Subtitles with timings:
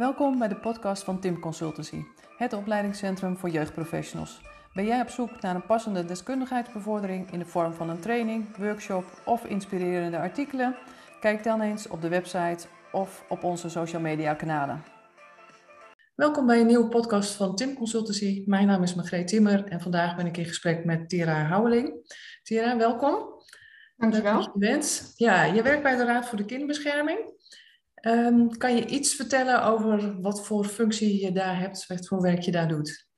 [0.00, 2.02] Welkom bij de podcast van Tim Consultancy,
[2.36, 4.40] het opleidingscentrum voor jeugdprofessionals.
[4.74, 9.04] Ben jij op zoek naar een passende deskundigheidsbevordering in de vorm van een training, workshop
[9.24, 10.76] of inspirerende artikelen?
[11.20, 14.84] Kijk dan eens op de website of op onze social media kanalen.
[16.14, 18.42] Welkom bij een nieuwe podcast van Tim Consultancy.
[18.46, 22.14] Mijn naam is Margreet Timmer en vandaag ben ik in gesprek met Tira Houweling.
[22.42, 23.38] Tira, welkom.
[23.96, 24.56] Dankjewel.
[24.58, 27.38] Je Ja, je werkt bij de Raad voor de Kinderbescherming.
[28.02, 32.40] Um, kan je iets vertellen over wat voor functie je daar hebt, wat voor werk
[32.40, 33.08] je daar doet?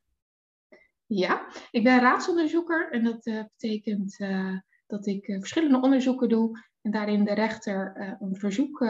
[1.07, 6.59] Ja, ik ben raadsonderzoeker en dat uh, betekent uh, dat ik uh, verschillende onderzoeken doe
[6.81, 8.81] en daarin de rechter een verzoek,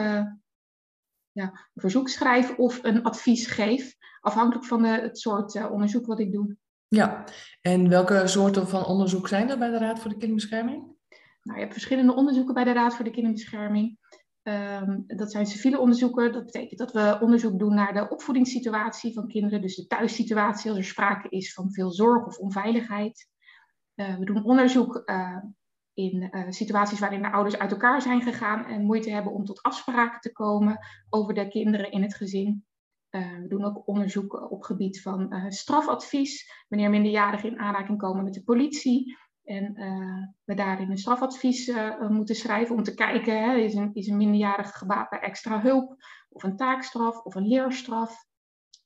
[1.31, 6.19] ja, een verzoek schrijf of een advies geef, afhankelijk van de, het soort onderzoek wat
[6.19, 6.57] ik doe.
[6.87, 7.23] Ja,
[7.61, 10.83] en welke soorten van onderzoek zijn er bij de Raad voor de Kinderbescherming?
[11.41, 13.97] Nou, je hebt verschillende onderzoeken bij de Raad voor de Kinderbescherming.
[14.43, 16.31] Um, dat zijn civiele onderzoeken.
[16.31, 20.79] Dat betekent dat we onderzoek doen naar de opvoedingssituatie van kinderen, dus de thuissituatie als
[20.79, 23.29] er sprake is van veel zorg of onveiligheid.
[23.95, 25.37] Uh, we doen onderzoek uh,
[25.93, 29.61] in uh, situaties waarin de ouders uit elkaar zijn gegaan en moeite hebben om tot
[29.61, 32.65] afspraken te komen over de kinderen in het gezin.
[33.09, 38.43] we doen ook onderzoek op gebied van strafadvies, wanneer minderjarigen in aanraking komen met de
[38.43, 39.17] politie.
[39.43, 43.89] En uh, we daarin een strafadvies uh, moeten schrijven om te kijken, hè, is, een,
[43.93, 45.95] is een minderjarige gebaat bij extra hulp,
[46.29, 48.25] of een taakstraf, of een leerstraf.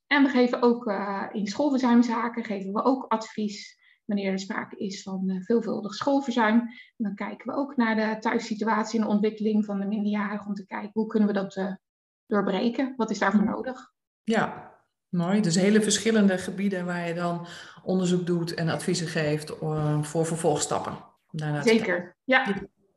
[0.07, 5.01] En we geven ook uh, in schoolverzuimzaken geven we ook advies wanneer er sprake is
[5.01, 6.59] van veelvuldig schoolverzuim.
[6.59, 10.53] En dan kijken we ook naar de thuissituatie en de ontwikkeling van de minderjarigen om
[10.53, 11.77] te kijken hoe kunnen we dat
[12.25, 13.91] doorbreken, wat is daarvoor nodig.
[14.23, 14.66] Ja,
[15.09, 17.47] Mooi, dus hele verschillende gebieden waar je dan
[17.83, 20.97] onderzoek doet en adviezen geeft uh, voor vervolgstappen.
[21.63, 22.55] Zeker, ja.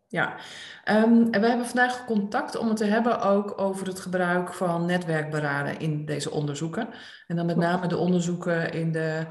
[0.08, 0.36] Ja,
[0.84, 4.86] um, en we hebben vandaag contact om het te hebben ook over het gebruik van
[4.86, 6.88] netwerkberaden in deze onderzoeken.
[7.26, 9.26] En dan met name de onderzoeken in de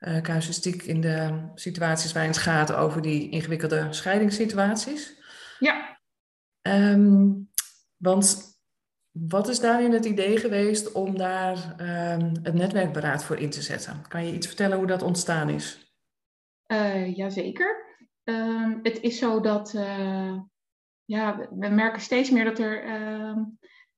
[0.00, 5.14] uh, casuïstiek, in de situaties waarin het gaat over die ingewikkelde scheidingssituaties.
[5.58, 5.98] Ja.
[6.62, 7.50] Um,
[7.96, 8.51] want
[9.12, 14.08] wat is daarin het idee geweest om daar um, het netwerkberaad voor in te zetten?
[14.08, 15.94] Kan je iets vertellen hoe dat ontstaan is?
[16.66, 17.90] Uh, jazeker.
[18.24, 20.40] Um, het is zo dat uh,
[21.04, 23.36] ja, we merken steeds meer dat er uh,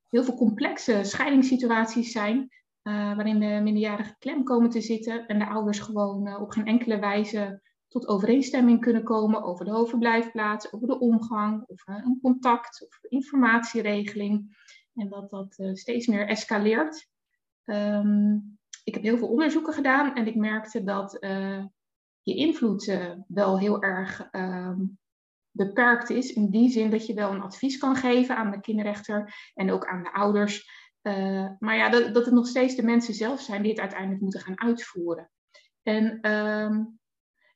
[0.09, 2.49] heel veel complexe scheidingssituaties zijn.
[2.83, 6.99] Uh, waarin de minderjarigen klem komen te zitten en de ouders gewoon op geen enkele
[6.99, 12.99] wijze tot overeenstemming kunnen komen over de overblijfplaats, over de omgang, of een contact of
[13.03, 14.57] informatieregeling.
[14.95, 17.09] En dat dat uh, steeds meer escaleert.
[17.65, 21.65] Um, ik heb heel veel onderzoeken gedaan en ik merkte dat uh,
[22.23, 24.99] je invloed uh, wel heel erg um,
[25.51, 26.33] beperkt is.
[26.33, 29.87] In die zin dat je wel een advies kan geven aan de kinderrechter en ook
[29.87, 30.71] aan de ouders.
[31.59, 34.41] maar ja, dat, dat het nog steeds de mensen zelf zijn die het uiteindelijk moeten
[34.41, 35.31] gaan uitvoeren.
[35.83, 36.99] En um,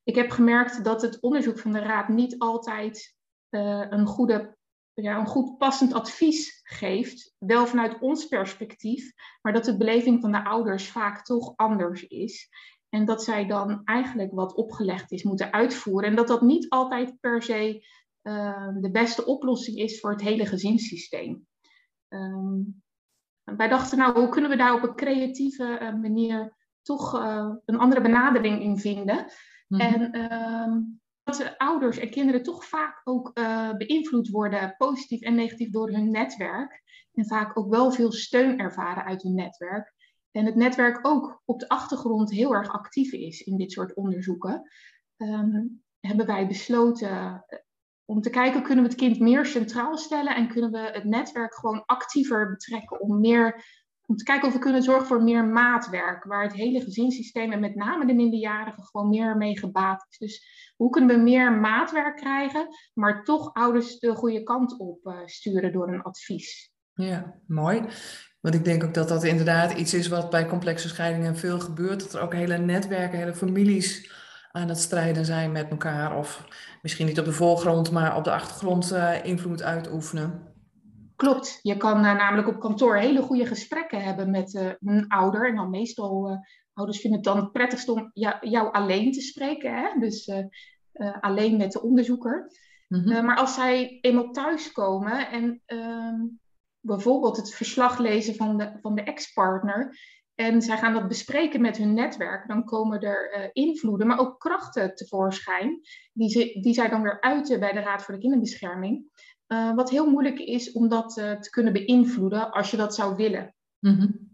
[0.04, 3.16] ik heb gemerkt dat het onderzoek van de Raad niet altijd
[3.50, 4.57] een goede
[5.02, 10.32] ja, een goed passend advies geeft, wel vanuit ons perspectief, maar dat de beleving van
[10.32, 12.48] de ouders vaak toch anders is.
[12.88, 16.10] En dat zij dan eigenlijk wat opgelegd is moeten uitvoeren.
[16.10, 17.86] En dat dat niet altijd per se
[18.22, 21.46] uh, de beste oplossing is voor het hele gezinssysteem.
[22.08, 22.82] Um,
[23.44, 27.78] wij dachten, nou, hoe kunnen we daar op een creatieve uh, manier toch uh, een
[27.78, 29.16] andere benadering in vinden?
[29.68, 29.80] Mm -hmm.
[29.80, 31.00] En um,
[31.36, 36.10] dat ouders en kinderen toch vaak ook uh, beïnvloed worden, positief en negatief, door hun
[36.10, 36.82] netwerk.
[37.12, 39.94] En vaak ook wel veel steun ervaren uit hun netwerk.
[40.30, 44.70] En het netwerk ook op de achtergrond heel erg actief is in dit soort onderzoeken.
[45.16, 47.58] Um, hebben wij besloten eh,
[48.04, 51.54] om te kijken, kunnen we het kind meer centraal stellen en kunnen we het netwerk
[51.54, 53.64] gewoon actiever betrekken om meer
[54.08, 57.60] om te kijken of we kunnen zorgen voor meer maatwerk, waar het hele gezinssysteem en
[57.60, 60.18] met name de minderjarigen gewoon meer mee gebaat is.
[60.18, 65.14] Dus hoe kunnen we meer maatwerk krijgen, maar toch ouders de goede kant op uh,
[65.24, 66.72] sturen door een advies?
[66.94, 67.82] Ja, mooi.
[68.40, 72.00] Want ik denk ook dat dat inderdaad iets is wat bij complexe scheidingen veel gebeurt.
[72.00, 74.12] Dat er ook hele netwerken, hele families
[74.52, 76.16] aan het strijden zijn met elkaar.
[76.16, 76.44] Of
[76.82, 80.42] misschien niet op de voorgrond, maar op de achtergrond uh, invloed uitoefenen.
[81.16, 85.48] Klopt, je kan uh, namelijk op kantoor hele goede gesprekken hebben met uh, een ouder.
[85.48, 86.38] En dan meestal,
[86.78, 89.74] ouders vinden het dan het prettigst om jou, jou alleen te spreken.
[89.74, 90.00] Hè?
[90.00, 90.32] Dus
[91.20, 92.50] alleen met de onderzoeker.
[92.88, 93.24] Mm -hmm.
[93.24, 96.20] maar als zij eenmaal thuiskomen en ehm,
[96.80, 99.98] bijvoorbeeld het verslag lezen van de, van de ex-partner.
[100.34, 102.48] En zij gaan dat bespreken met hun netwerk.
[102.48, 105.80] Dan komen er invloeden, maar ook krachten tevoorschijn.
[106.12, 109.10] Die, ze, die zij dan weer uiten bij de Raad voor de Kinderbescherming.
[109.74, 113.54] Wat heel moeilijk is om dat te kunnen beïnvloeden als je dat zou willen.
[113.78, 114.27] Mm -hmm.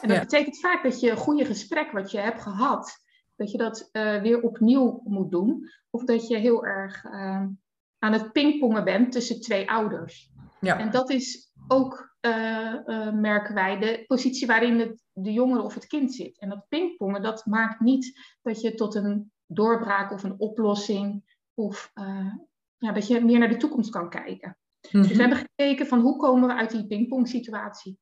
[0.00, 3.04] En dat betekent vaak dat je een goede gesprek wat je hebt gehad,
[3.36, 5.70] dat je dat uh, weer opnieuw moet doen.
[5.90, 7.44] Of dat je heel erg uh,
[7.98, 10.30] aan het pingpongen bent tussen twee ouders.
[10.60, 10.78] Ja.
[10.78, 15.86] En dat is ook, uh, merken wij, de positie waarin het, de jongere of het
[15.86, 16.38] kind zit.
[16.38, 21.90] En dat pingpongen, dat maakt niet dat je tot een doorbraak of een oplossing of
[22.78, 24.58] ja, dat je meer naar de toekomst kan kijken.
[24.80, 25.20] Dus we mhm.
[25.20, 27.98] hebben gekeken van hoe komen we uit die pingpong situatie.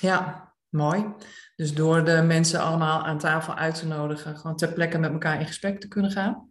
[0.00, 1.14] Ja, mooi.
[1.56, 5.40] Dus door de mensen allemaal aan tafel uit te nodigen, gewoon ter plekke met elkaar
[5.40, 6.48] in gesprek te kunnen gaan.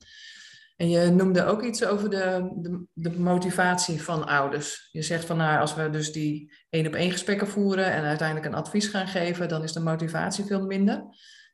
[0.76, 4.90] En je noemde ook iets over de, de, de motivatie van ouders.
[4.92, 8.48] Je zegt van nou, als we dus die één op één gesprekken voeren en uiteindelijk
[8.48, 11.06] een advies gaan geven, dan is de motivatie veel minder.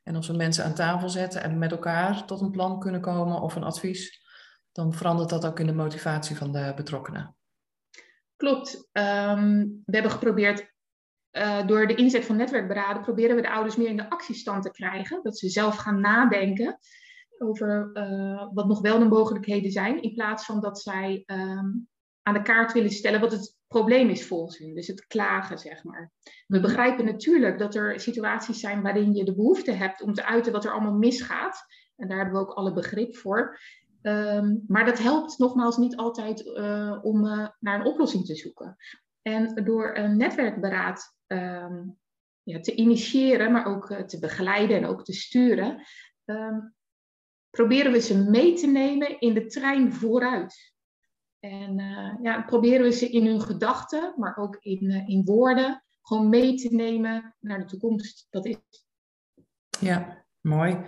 [0.04, 3.42] En als we mensen aan tafel zetten en met elkaar tot een plan kunnen komen
[3.42, 4.28] of een advies,
[4.72, 7.36] dan verandert dat ook in de motivatie van de betrokkenen.
[8.36, 8.90] Klopt.
[8.92, 10.74] Ehm, we hebben geprobeerd,
[11.40, 14.72] uh, door de inzet van netwerkberaden, proberen we de ouders meer in de actiestand te
[14.72, 15.20] krijgen.
[15.24, 16.80] Dat ze zelf gaan nadenken
[17.38, 21.88] over uh, wat nog wel de mogelijkheden zijn, in plaats van dat zij um,
[22.22, 24.76] aan de kaart willen stellen wat het probleem is volgens hun.
[24.76, 26.12] Dus het klagen, zeg maar.
[26.48, 30.52] We begrijpen natuurlijk dat er situaties zijn waarin je de behoefte hebt om te uiten
[30.52, 31.66] wat er allemaal misgaat.
[31.96, 33.60] En daar hebben we ook alle begrip voor.
[34.02, 38.76] Um, maar dat helpt nogmaals niet altijd uh, om uh, naar een oplossing te zoeken.
[39.22, 41.98] En door een netwerkberaad um,
[42.44, 45.86] ja, te initiëren, maar ook uh, te begeleiden en ook te sturen,
[46.26, 46.74] um,
[47.50, 50.74] proberen we ze mee te nemen in de trein vooruit.
[51.40, 51.76] En
[52.22, 56.76] ja, proberen we ze in hun gedachten, maar ook in, in woorden, gewoon mee te
[56.76, 58.28] nemen naar de toekomst.
[58.30, 58.58] Dat is.
[59.80, 60.86] Ja, mooi.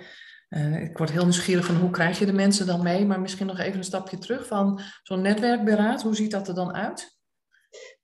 [0.49, 3.47] Uh, ik word heel nieuwsgierig van hoe krijg je de mensen dan mee, maar misschien
[3.47, 6.01] nog even een stapje terug van zo'n netwerkberaad.
[6.01, 7.19] Hoe ziet dat er dan uit?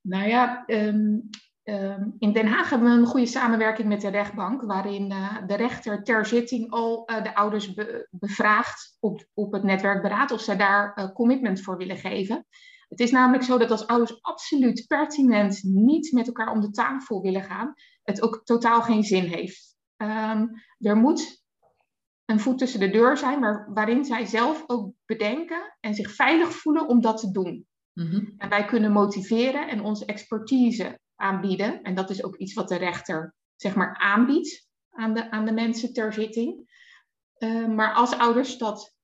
[0.02, 1.30] Nou ja, um,
[1.70, 5.56] um, in Den Haag hebben we een goede samenwerking met de rechtbank, waarin uh, de
[5.56, 10.58] rechter ter zitting al uh, de ouders be bevraagt op, op het netwerkberaad of zij
[10.58, 12.46] daar commitment voor willen geven.
[12.88, 17.22] Het is namelijk zo dat als ouders absoluut pertinent niet met elkaar om de tafel
[17.22, 17.74] willen gaan,
[18.04, 19.76] het ook totaal geen zin heeft.
[19.98, 21.44] Um, er moet
[22.26, 26.50] een voet tussen de deur zijn, maar waarin zij zelf ook bedenken en zich veilig
[26.50, 27.68] voelen om dat te doen.
[27.94, 28.26] Mhm.
[28.38, 31.82] En wij kunnen motiveren en onze expertise aanbieden.
[31.82, 35.52] En dat is ook iets wat de rechter zeg maar aanbiedt aan de, aan de
[35.52, 36.76] mensen ter zitting.
[37.38, 38.96] Uh, maar als ouders dat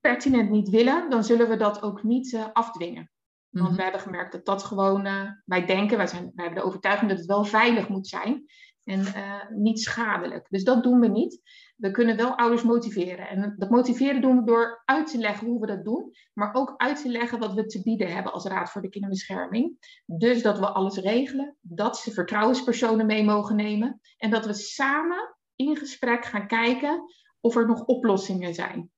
[0.00, 3.10] pertinent niet willen, dan zullen we dat ook niet uh, afdwingen.
[3.48, 3.76] Want mhm.
[3.76, 7.10] we hebben gemerkt dat dat gewoon, uh, wij denken, wij, zijn, wij hebben de overtuiging
[7.10, 8.44] dat het wel veilig moet zijn
[8.84, 9.04] en
[9.50, 10.46] niet schadelijk.
[10.50, 11.40] Dus dat doen we niet
[11.78, 13.28] we kunnen wel ouders motiveren.
[13.28, 16.74] En dat motiveren doen we door uit te leggen hoe we dat doen, maar ook
[16.76, 19.76] uit te leggen wat we te bieden hebben als Raad voor de Kinderbescherming.
[20.06, 25.36] Dus dat we alles regelen, dat ze vertrouwenspersonen mee mogen nemen en dat we samen
[25.54, 27.04] in gesprek gaan kijken
[27.40, 28.90] of er nog oplossingen zijn.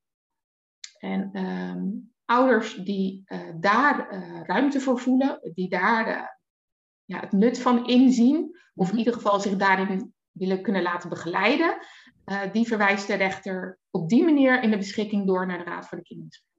[0.99, 1.89] En ehm,
[2.25, 6.23] ouders die uh, daar uh, ruimte voor voelen, die daar uh,
[7.05, 11.79] ja, het nut van inzien, of in ieder geval zich daarin willen kunnen laten begeleiden,
[12.31, 15.89] uh, die verwijst de rechter op die manier in de beschikking door naar de Raad
[15.89, 16.59] voor de Kinderbescherming.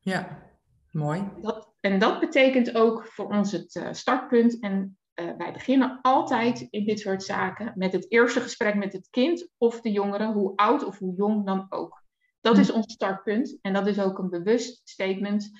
[0.00, 0.50] Ja,
[0.90, 1.30] mooi.
[1.40, 4.60] Dat, en dat betekent ook voor ons het uh, startpunt.
[4.60, 9.08] En uh, wij beginnen altijd in dit soort zaken met het eerste gesprek met het
[9.10, 12.02] kind of de jongere, hoe oud of hoe jong dan ook.
[12.40, 12.74] Dat is hm.
[12.74, 15.50] ons startpunt en dat is ook een bewust statement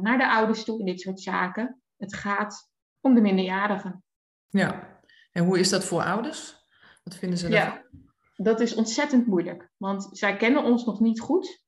[0.00, 1.80] naar de ouders toe in dit soort zaken.
[1.96, 2.70] Het gaat
[3.00, 4.04] om de minderjarigen.
[4.48, 5.00] Ja,
[5.32, 6.66] en hoe is dat voor ouders?
[7.04, 7.72] Wat vinden ze daarvan?
[7.72, 8.09] Ja
[8.42, 11.64] dat is ontzettend moeilijk, want zij kennen ons nog niet goed.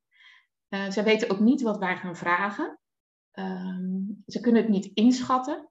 [0.69, 2.79] Uh, zij weten ook niet wat wij gaan vragen.
[3.31, 5.71] Ehm, ze kunnen het niet inschatten.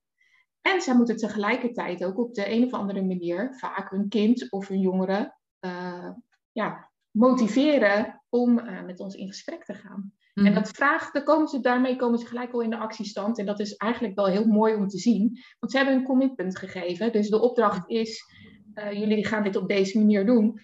[0.61, 4.67] En zij moeten tegelijkertijd ook op de een of andere manier vaak hun kind of
[4.67, 6.09] hun jongere uh,
[6.51, 10.13] ja, motiveren om uh, met ons in gesprek te gaan.
[10.33, 10.53] En mhm.
[10.53, 13.39] dat vraagt, dan komen ze, daarmee komen ze gelijk al in de actiestand.
[13.39, 15.39] En dat is eigenlijk wel heel mooi om te zien.
[15.59, 17.11] Want ze hebben een commitment gegeven.
[17.11, 18.23] Dus de opdracht is,
[18.91, 20.59] jullie gaan dit op deze manier doen.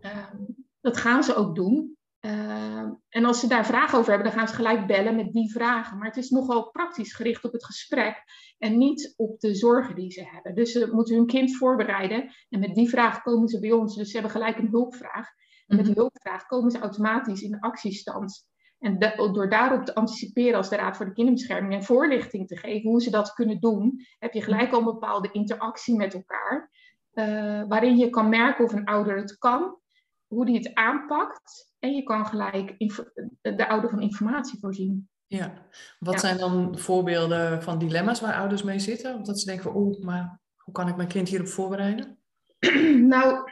[0.00, 0.36] Ehm,
[0.80, 1.96] dat gaan ze ook doen.
[2.20, 5.52] Ehm, en als ze daar vragen over hebben, dan gaan ze gelijk bellen met die
[5.52, 5.98] vragen.
[5.98, 8.22] Maar het is nogal praktisch gericht op het gesprek
[8.58, 10.54] en niet op de zorgen die ze hebben.
[10.54, 13.96] Dus ze moeten hun kind voorbereiden en met die vraag komen ze bij ons.
[13.96, 15.28] Dus ze hebben gelijk een hulpvraag.
[15.66, 16.00] En met die mhm.
[16.00, 18.46] hulpvraag komen ze automatisch in de actiestand.
[18.78, 22.90] En door daarop te anticiperen als de Raad voor de Kinderbescherming en voorlichting te geven
[22.90, 26.70] hoe ze dat kunnen doen, heb je gelijk al een bepaalde interactie met elkaar.
[27.12, 29.78] Uh, waarin je kan merken of een ouder het kan
[30.28, 31.72] hoe die het aanpakt.
[31.78, 32.74] En je kan gelijk
[33.40, 35.08] de ouder van informatie voorzien.
[35.26, 35.66] Ja,
[35.98, 39.14] wat zijn dan voorbeelden van dilemma's waar ouders mee zitten?
[39.14, 42.18] Omdat ze denken van, oh, maar hoe kan ik mijn kind hierop voorbereiden?
[43.14, 43.50] nou,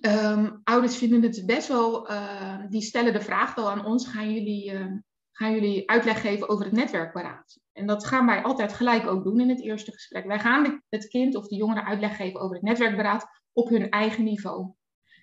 [0.00, 4.32] um, ouders vinden het best wel, uh, die stellen de vraag wel aan ons, gaan
[4.32, 4.86] jullie, uh,
[5.32, 7.60] gaan jullie uitleg geven over het netwerkberaad?
[7.72, 10.26] En dat gaan wij altijd gelijk ook doen in het eerste gesprek.
[10.26, 14.24] Wij gaan het kind of de jongere uitleg geven over het netwerkberaad op hun eigen
[14.24, 14.72] niveau.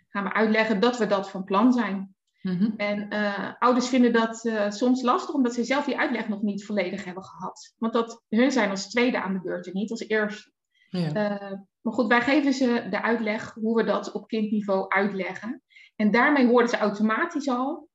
[0.10, 2.16] Gaan we uitleggen dat we dat van plan zijn.
[2.42, 2.74] Mm-hmm.
[2.78, 6.66] En uh, ouders vinden dat uh, soms lastig, omdat ze zelf die uitleg nog niet
[6.66, 7.74] volledig hebben gehad.
[7.78, 10.52] Want dat, hun zijn als tweede aan de beurt en niet als eerste.
[10.90, 11.08] Ja.
[11.08, 15.64] Uh, maar goed, wij geven ze de uitleg hoe we dat op kindniveau uitleggen.
[15.96, 17.90] En daarmee horen ze automatisch al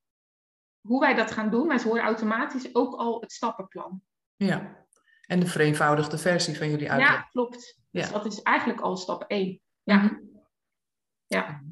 [0.80, 4.02] hoe wij dat gaan doen, maar ze horen automatisch ook al het stappenplan.
[4.36, 4.84] Ja,
[5.26, 7.10] en de vereenvoudigde versie van jullie uitleg.
[7.10, 7.80] Ja, klopt.
[7.90, 8.00] Ja.
[8.00, 9.60] Dus dat is eigenlijk al stap 1.
[9.82, 9.96] Ja.
[9.96, 10.30] Mm-hmm.
[11.26, 11.62] Ja.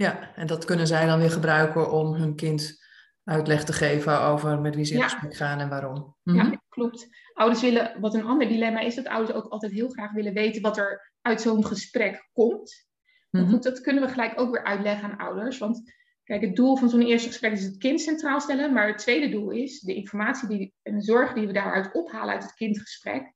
[0.00, 2.84] Ja, en dat kunnen zij dan weer gebruiken om hun kind
[3.24, 6.16] uitleg te geven over met wie ze in gesprek gaan en waarom.
[6.22, 6.56] Ja, mhm.
[6.68, 7.08] klopt.
[7.34, 10.62] Ouders willen, wat een ander dilemma is, dat ouders ook altijd heel graag willen weten
[10.62, 12.88] wat er uit zo'n gesprek komt.
[13.30, 15.58] Goed, dat kunnen we gelijk ook weer uitleggen aan ouders.
[15.58, 15.92] Want
[16.24, 18.72] kijk, het doel van zo'n eerste gesprek is het kind centraal stellen.
[18.72, 22.34] Maar het tweede doel is de informatie die, en de zorg die we daaruit ophalen
[22.34, 23.32] uit het kindgesprek,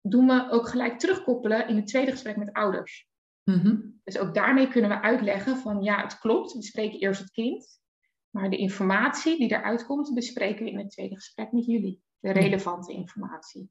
[0.00, 3.08] doen we ook gelijk terugkoppelen in het tweede gesprek met ouders.
[3.54, 7.30] Mm Dus ook daarmee kunnen we uitleggen van ja, het klopt, we spreken eerst het
[7.30, 7.80] kind.
[8.30, 12.02] Maar de informatie die eruit komt, bespreken we in het tweede gesprek met jullie.
[12.18, 13.70] De relevante informatie.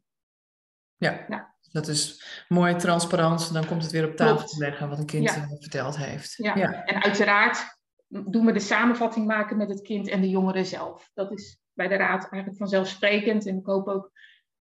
[0.95, 1.55] Ja, ja.
[1.71, 3.53] dat is mooi transparant.
[3.53, 5.47] Dan komt het weer op tafel te leggen wat een kind ja.
[5.59, 6.33] verteld heeft.
[6.37, 6.55] Ja.
[6.55, 6.83] ja.
[6.83, 11.11] en uiteraard doen we de samenvatting maken met het kind en de jongere zelf.
[11.13, 13.45] Dat is bij de raad eigenlijk vanzelfsprekend.
[13.45, 14.11] En ik hoop ook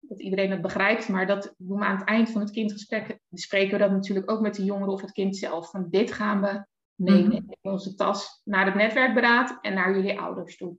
[0.08, 1.10] dat iedereen het begrijpt.
[1.10, 3.20] Maar dat doen we aan het eind van het kindgesprek.
[3.30, 5.70] Bespreken we dat natuurlijk ook met de jongeren of het kind zelf.
[5.70, 7.54] Van dit gaan we meenemen mhm.
[7.62, 10.78] in onze tas naar het netwerkberaad en naar jullie ouders toe.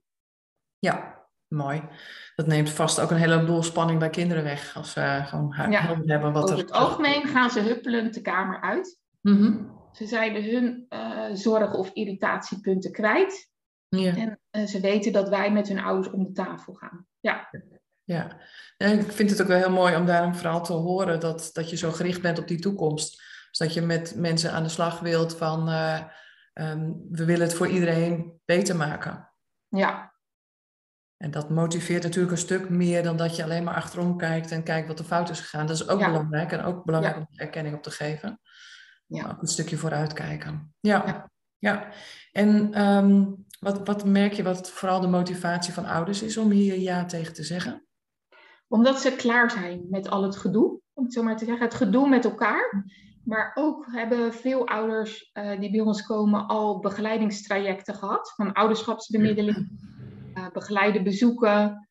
[0.78, 1.82] Ja, mooi.
[2.34, 4.76] Dat neemt vast ook een heleboel spanning bij kinderen weg.
[4.76, 6.02] Als ze gewoon ja.
[6.04, 6.62] hebben wat Over er...
[6.62, 8.98] het algemeen gaan ze huppelend de kamer uit.
[9.20, 13.50] Mm Ze zijn hun uh, zorg- of irritatiepunten kwijt.
[13.88, 14.16] Ja.
[14.16, 17.06] En uh, ze weten dat wij met hun ouders om de tafel gaan.
[17.20, 17.50] Ja.
[18.06, 18.36] Ja,
[18.76, 21.70] en ik vind het ook wel heel mooi om daarom vooral te horen dat, dat
[21.70, 23.22] je zo gericht bent op die toekomst.
[23.50, 26.00] Dus dat je met mensen aan de slag wilt van uh,
[26.54, 29.32] um, we willen het voor iedereen beter maken.
[29.68, 30.14] Ja.
[31.16, 34.62] En dat motiveert natuurlijk een stuk meer dan dat je alleen maar achterom kijkt en
[34.62, 35.66] kijkt wat er fout is gegaan.
[35.66, 38.40] Dat is ook belangrijk en ook belangrijk om erkenning op te geven.
[39.06, 39.30] Ja.
[39.30, 40.74] Ook een stukje vooruit kijken.
[40.80, 41.02] Ja.
[41.06, 41.30] ja.
[41.58, 41.88] ja.
[42.32, 46.78] En um, wat, wat merk je wat vooral de motivatie van ouders is om hier
[46.78, 47.85] ja tegen te zeggen?
[48.68, 51.74] Omdat ze klaar zijn met al het gedoe, om het zo maar te zeggen, het
[51.74, 52.84] gedoe met elkaar.
[53.24, 58.32] Maar ook hebben veel ouders uh, die bij ons komen al begeleidingstrajecten gehad.
[58.36, 59.70] Van ouderschapsbemiddeling,
[60.34, 61.88] uh, begeleide bezoeken,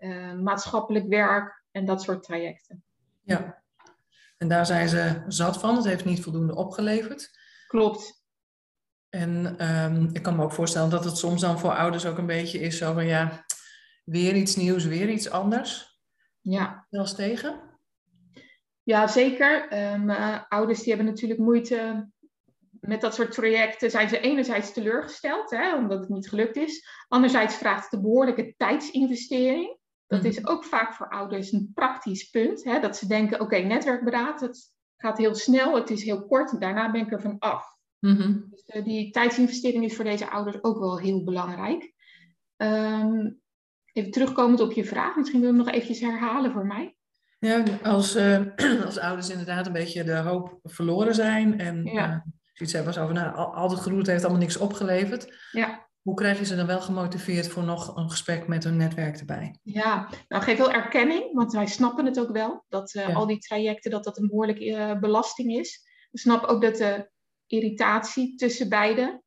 [0.00, 2.84] uh, maatschappelijk werk en dat soort trajecten.
[3.22, 3.62] Ja,
[4.38, 5.76] en daar zijn ze zat van.
[5.76, 7.30] Het heeft niet voldoende opgeleverd.
[7.66, 8.24] Klopt.
[9.08, 12.26] En um, ik kan me ook voorstellen dat het soms dan voor ouders ook een
[12.26, 13.44] beetje is zo van ja,
[14.04, 15.91] weer iets nieuws, weer iets anders.
[16.42, 16.86] Ja.
[16.90, 17.60] Wel eens tegen?
[18.82, 19.78] Ja, zeker.
[19.92, 20.10] Um,
[20.48, 22.10] ouders die hebben natuurlijk moeite
[22.80, 23.90] met dat soort trajecten.
[23.90, 26.86] Zijn ze enerzijds teleurgesteld, hè, omdat het niet gelukt is.
[27.08, 29.78] Anderzijds vraagt het een behoorlijke tijdsinvestering.
[30.06, 30.28] Dat mhm.
[30.28, 32.64] is ook vaak voor ouders een praktisch punt.
[32.64, 36.52] Hè, dat ze denken, oké, okay, netwerkberaad, het gaat heel snel, het is heel kort
[36.52, 37.76] en daarna ben ik er van af.
[37.98, 41.92] Mm dus, uh, die tijdsinvestering is voor deze ouders ook wel heel belangrijk.
[42.56, 43.41] Um,
[43.92, 46.96] Even terugkomend op je vraag, misschien wil je hem nog eventjes herhalen voor mij.
[47.38, 48.40] Ja, als, uh,
[48.86, 52.08] als ouders inderdaad een beetje de hoop verloren zijn en ja.
[52.08, 52.16] uh,
[52.52, 55.48] zoiets hebben als over, nou, al, al het geroerd heeft allemaal niks opgeleverd.
[55.50, 55.90] Ja.
[56.02, 59.58] Hoe krijg je ze dan wel gemotiveerd voor nog een gesprek met hun netwerk erbij?
[59.62, 62.64] Ja, nou geef wel erkenning, want wij snappen het ook wel.
[62.68, 65.80] Dat uh, al die trajecten, dat dat een behoorlijke belasting is.
[66.10, 67.10] We snappen ook dat de
[67.46, 69.22] irritatie tussen beiden,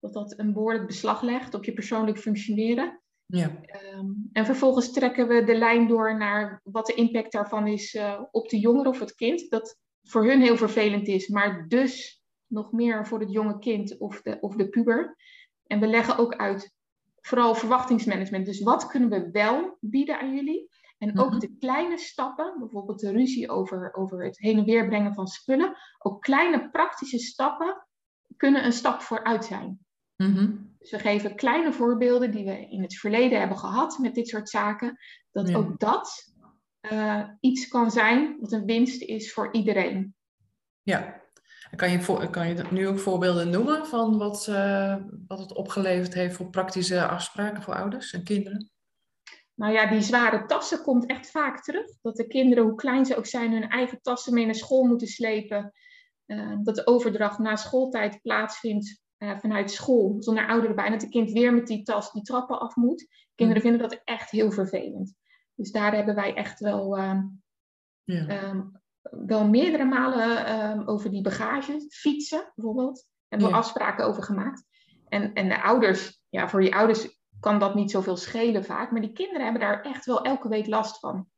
[0.00, 3.02] dat dat een behoorlijk beslag legt op je persoonlijk functioneren.
[3.26, 3.60] Ja.
[3.94, 8.20] Um, en vervolgens trekken we de lijn door naar wat de impact daarvan is uh,
[8.30, 9.50] op de jongere of het kind.
[9.50, 14.22] Dat voor hun heel vervelend is, maar dus nog meer voor het jonge kind of
[14.22, 15.16] de, of de puber.
[15.66, 16.72] En we leggen ook uit
[17.20, 18.46] vooral verwachtingsmanagement.
[18.46, 20.68] Dus wat kunnen we wel bieden aan jullie?
[20.98, 21.38] En ook mhm.
[21.38, 25.76] de kleine stappen, bijvoorbeeld de ruzie over, over het heen en weer brengen van spullen.
[25.98, 27.86] Ook kleine praktische stappen
[28.36, 29.78] kunnen een stap vooruit zijn.
[30.16, 34.48] Mm we geven kleine voorbeelden die we in het verleden hebben gehad met dit soort
[34.48, 34.98] zaken.
[35.32, 36.32] Dat ook dat
[36.92, 40.14] uh, iets kan zijn wat een winst is voor iedereen.
[40.82, 41.22] Ja,
[41.76, 46.14] kan je, voor, kan je nu ook voorbeelden noemen van wat, uh, wat het opgeleverd
[46.14, 48.68] heeft voor praktische afspraken voor ouders en kinderen?
[49.54, 51.86] Nou ja, die zware tassen komt echt vaak terug.
[52.02, 55.06] Dat de kinderen, hoe klein ze ook zijn, hun eigen tassen mee naar school moeten
[55.06, 55.72] slepen.
[56.62, 60.84] dat de overdracht na schooltijd plaatsvindt vanuit school, zonder ouder erbij.
[60.84, 63.06] En dat de kind weer met die tas die trappen af moet.
[63.34, 63.68] Kinderen mm.
[63.68, 65.14] vinden dat echt heel vervelend.
[65.54, 67.22] Dus daar hebben wij echt wel, ehm,
[68.04, 68.26] ja.
[68.26, 68.60] Ehm,
[69.10, 74.64] wel meerdere malen ehm, over die bagage, fietsen bijvoorbeeld, hebben we afspraken over gemaakt.
[75.08, 79.00] En, en de ouders, ja, voor die ouders kan dat niet zoveel schelen vaak, maar
[79.00, 81.28] die kinderen hebben daar echt wel elke week last van.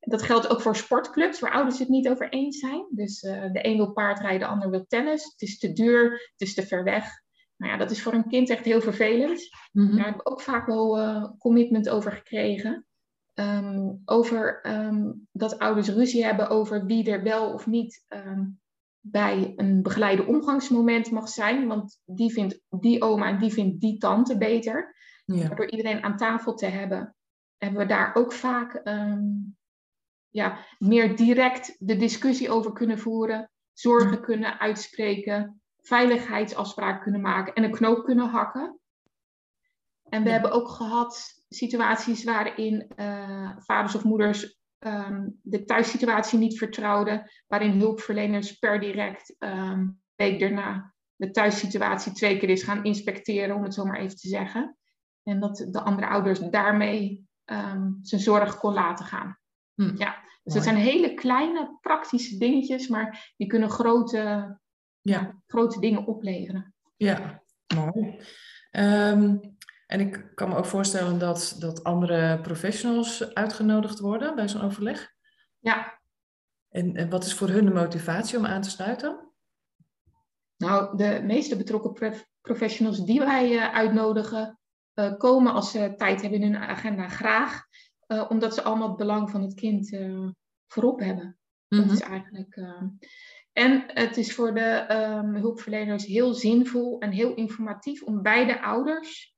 [0.00, 2.86] Dat geldt ook voor sportclubs, waar ouders het niet over eens zijn.
[2.90, 5.24] Dus uh, de een wil paardrijden, de ander wil tennis.
[5.24, 7.21] Het is te duur, het is te ver weg.
[7.62, 9.48] Nou ja, dat is voor een kind echt heel vervelend.
[9.72, 9.96] Mhm.
[9.96, 12.86] Daar hebben we ook vaak wel uh, commitment over gekregen.
[13.34, 18.44] Ehm, over ehm, dat ouders ruzie hebben over wie er wel of niet ehm,
[19.00, 21.66] bij een begeleide omgangsmoment mag zijn.
[21.66, 25.00] Want die vindt die oma en die vindt die tante beter.
[25.24, 25.48] Ja.
[25.48, 27.16] door iedereen aan tafel te hebben,
[27.56, 28.82] hebben we daar ook vaak
[30.28, 33.50] ja, meer direct de discussie over kunnen voeren.
[33.72, 38.80] Zorgen kunnen uitspreken veiligheidsafspraken kunnen maken en een knoop kunnen hakken.
[40.08, 46.58] En we hebben ook gehad situaties waarin uh, vaders of moeders um, de thuissituatie niet
[46.58, 53.56] vertrouwden, waarin hulpverleners per direct um, week daarna de thuissituatie twee keer is gaan inspecteren,
[53.56, 54.76] om het zo maar even te zeggen.
[55.22, 59.38] En dat de andere ouders daarmee um, zijn zorg kon laten gaan.
[59.74, 59.96] Hm.
[59.96, 64.60] Ja, dus het zijn hele kleine praktische dingetjes, maar die kunnen grote
[65.02, 65.42] ja.
[65.46, 66.74] grote dingen opleveren.
[66.96, 67.42] Ja,
[67.74, 68.20] mooi.
[68.70, 69.36] Ehm,
[69.86, 75.12] en ik kan me ook voorstellen dat, dat andere professionals uitgenodigd worden bij zo'n overleg.
[75.58, 76.00] Ja.
[76.68, 79.32] En, en wat is voor hun de motivatie om aan te sluiten?
[80.56, 84.58] Nou, de meeste betrokken professionals die wij uh, uitnodigen,
[84.94, 87.62] uh, komen als ze tijd hebben in hun agenda graag,
[88.06, 89.96] uh, omdat ze allemaal het belang van het kind
[90.66, 91.38] voorop hebben.
[91.68, 91.92] Dat mhm.
[91.92, 92.60] is eigenlijk.
[93.52, 99.34] En het is voor de um, hulpverleners heel zinvol en heel informatief om beide ouders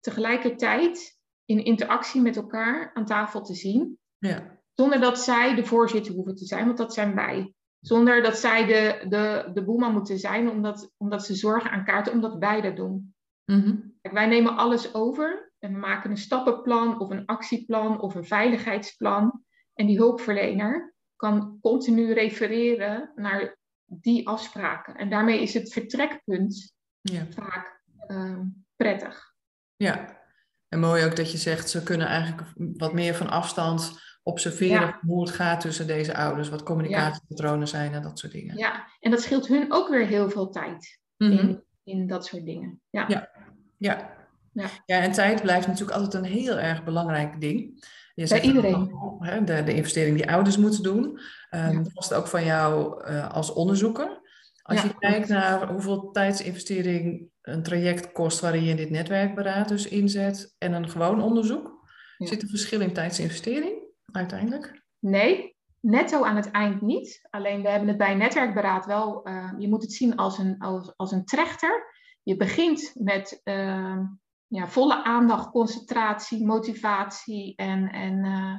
[0.00, 3.98] tegelijkertijd in interactie met elkaar aan tafel te zien.
[4.18, 4.60] Ja.
[4.74, 7.54] Zonder dat zij de voorzitter hoeven te zijn, want dat zijn wij.
[7.80, 12.12] Zonder dat zij de, de, de boeman moeten zijn, omdat, omdat ze zorgen aan kaarten,
[12.12, 13.14] omdat wij dat doen.
[13.44, 18.24] Mm wij nemen alles over en we maken een stappenplan of een actieplan of een
[18.24, 19.44] veiligheidsplan.
[19.74, 24.94] En die hulpverlener kan continu refereren naar die afspraken.
[24.94, 27.26] En daarmee is het vertrekpunt ja.
[27.30, 28.40] vaak uh,
[28.76, 29.34] prettig.
[29.76, 30.20] Ja,
[30.68, 35.20] en mooi ook dat je zegt, ze kunnen eigenlijk wat meer van afstand observeren hoe
[35.20, 38.56] het gaat tussen deze ouders, wat communicatiepatronen zijn en dat soort dingen.
[38.56, 41.54] Ja, en dat scheelt hun ook weer heel veel tijd in, mhm.
[41.84, 42.80] in dat soort dingen.
[42.90, 43.04] Ja.
[43.08, 43.30] ja.
[43.78, 44.70] Ja.
[44.86, 47.84] ja, en tijd blijft natuurlijk altijd een heel erg belangrijk ding.
[48.16, 48.90] Je Bij iedereen.
[49.18, 51.20] hè, de, de investering die ouders moeten doen.
[51.50, 54.20] Um, Dat was het ook van jou uh, als onderzoeker.
[54.62, 60.54] Als je kijkt naar hoeveel tijdsinvestering een traject kost waarin je dit netwerkberaad dus inzet
[60.58, 64.82] en een gewoon onderzoek, zit er verschil in tijdsinvestering uiteindelijk?
[64.98, 67.26] Nee, netto aan het eind niet.
[67.30, 70.92] Alleen we hebben het bij netwerkberaad wel, uh, je moet het zien als een, als,
[70.96, 71.94] als een trechter.
[72.22, 73.98] Je begint met uh,
[74.46, 78.54] ja, volle aandacht, concentratie, motivatie en, en uh,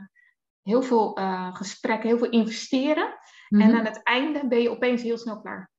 [0.61, 3.19] heel veel uh, gesprekken, heel veel investeren.
[3.47, 3.75] En mhm.
[3.75, 5.71] aan het einde ben je opeens heel snel klaar.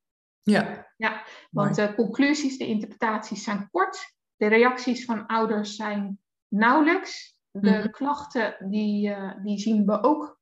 [0.43, 0.87] Ja.
[0.97, 4.17] Ja, want de conclusies, de interpretaties zijn kort.
[4.37, 7.37] De reacties van ouders zijn nauwelijks.
[7.51, 7.91] De mhm.
[7.91, 10.41] klachten, die, uh, die zien we ook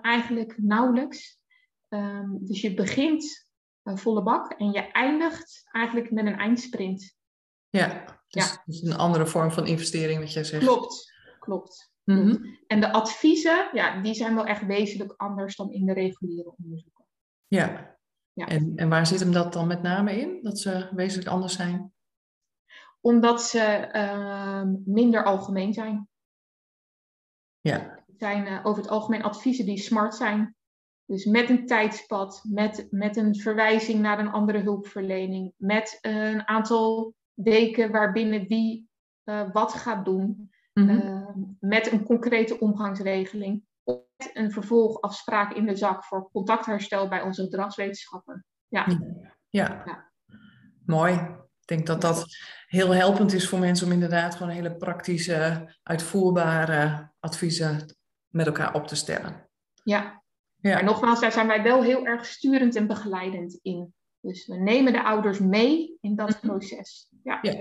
[0.00, 1.40] eigenlijk nauwelijks.
[1.88, 3.50] Um, dus je begint
[3.84, 7.16] volle bak en je eindigt eigenlijk met een eindsprint.
[7.70, 8.15] Ja.
[8.28, 8.62] Dus, ja.
[8.64, 10.64] dus een andere vorm van investering, wat jij zegt.
[10.64, 11.90] Klopt, klopt.
[12.04, 12.36] Mhm.
[12.66, 17.04] En de adviezen, ja, die zijn wel echt wezenlijk anders dan in de reguliere onderzoeken.
[17.46, 17.96] Ja.
[18.32, 18.46] ja.
[18.46, 21.92] En, en waar zit hem dat dan met name in, dat ze wezenlijk anders zijn?
[23.00, 26.08] Omdat ze uh, minder algemeen zijn.
[27.60, 28.04] Ja.
[28.06, 30.56] Het zijn uh, over het algemeen adviezen die smart zijn.
[31.04, 37.14] Dus met een tijdspad, met, met een verwijzing naar een andere hulpverlening, met een aantal
[37.36, 38.88] weken waarbinnen wie
[39.24, 40.50] uh, wat gaat doen.
[40.72, 41.56] Mm -hmm.
[41.60, 43.62] met een concrete omgangsregeling.
[43.84, 48.44] Met een vervolgafspraak in de zak voor contactherstel bij onze gedragswetenschapper.
[48.68, 48.86] Ja.
[49.48, 49.82] Ja.
[49.86, 50.10] ja.
[50.84, 51.12] mooi.
[51.60, 52.26] Ik denk dat dat
[52.66, 57.96] heel helpend is voor mensen om inderdaad gewoon hele praktische, uitvoerbare adviezen
[58.28, 59.48] met elkaar op te stellen.
[59.82, 60.22] Ja.
[60.56, 60.74] ja.
[60.74, 63.94] Maar nogmaals, daar zijn wij wel heel erg sturend en begeleidend in.
[64.26, 66.46] Dus we nemen de ouders mee in dat mhm.
[66.46, 67.08] proces.
[67.22, 67.38] Ja.
[67.42, 67.54] ja.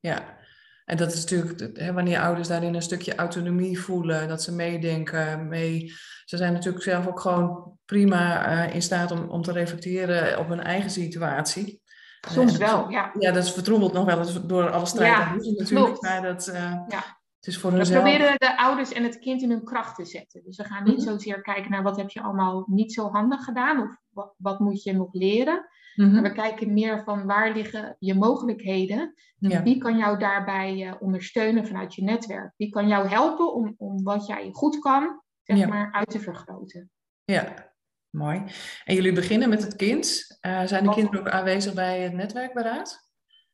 [0.00, 0.36] ja.
[0.84, 5.48] En dat is natuurlijk, hè, wanneer ouders daarin een stukje autonomie voelen, dat ze meedenken,
[5.48, 5.92] mee.
[6.24, 10.60] Ze zijn natuurlijk zelf ook gewoon prima in staat om, om te reflecteren op hun
[10.60, 11.82] eigen situatie.
[12.28, 13.10] Soms wel, ja.
[13.18, 16.02] Ja, dat is vertroebeld nog wel eens door alle strijd ja, natuurlijk.
[16.02, 16.86] Maar dat, ja.
[16.88, 20.42] het is voor We proberen de ouders en het kind in hun kracht te zetten.
[20.44, 23.44] Dus we gaan niet mm zozeer kijken naar wat heb je allemaal niet zo handig
[23.44, 23.82] gedaan.
[23.82, 25.66] Of wat, wat moet je nog leren.
[25.96, 26.22] Mhm.
[26.22, 29.14] We kijken meer van waar liggen je mogelijkheden.
[29.40, 32.52] En wie kan jou daarbij uh, ondersteunen vanuit je netwerk?
[32.56, 36.90] Wie kan jou helpen om, om wat jij goed kan, zeg maar, uit te vergroten?
[37.24, 37.72] Ja,
[38.10, 38.42] mooi.
[38.84, 40.38] En jullie beginnen met het kind.
[40.46, 43.04] Uh, zijn de kinderen ook aanwezig bij het netwerkberaad?